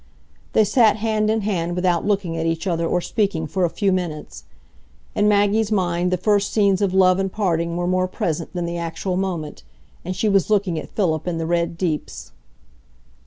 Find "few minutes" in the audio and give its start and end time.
3.69-4.45